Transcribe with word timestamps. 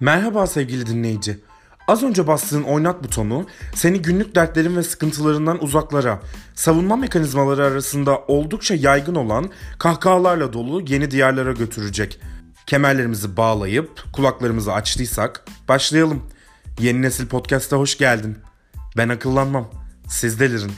Merhaba 0.00 0.46
sevgili 0.46 0.86
dinleyici. 0.86 1.40
Az 1.88 2.02
önce 2.02 2.26
bastığın 2.26 2.62
oynat 2.62 3.04
butonu 3.04 3.46
seni 3.74 4.02
günlük 4.02 4.34
dertlerin 4.34 4.76
ve 4.76 4.82
sıkıntılarından 4.82 5.62
uzaklara, 5.62 6.20
savunma 6.54 6.96
mekanizmaları 6.96 7.64
arasında 7.64 8.18
oldukça 8.18 8.74
yaygın 8.74 9.14
olan 9.14 9.50
kahkahalarla 9.78 10.52
dolu 10.52 10.84
yeni 10.88 11.10
diyarlara 11.10 11.52
götürecek. 11.52 12.20
Kemerlerimizi 12.66 13.36
bağlayıp 13.36 14.04
kulaklarımızı 14.12 14.72
açtıysak 14.72 15.44
başlayalım. 15.68 16.22
Yeni 16.80 17.02
Nesil 17.02 17.26
Podcast'a 17.26 17.76
hoş 17.76 17.98
geldin. 17.98 18.38
Ben 18.96 19.08
akıllanmam. 19.08 19.70
Siz 20.08 20.40
delirin. 20.40 20.72